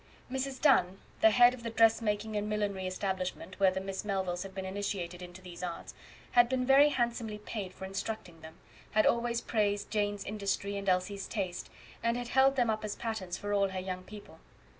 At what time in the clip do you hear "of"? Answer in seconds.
1.53-1.61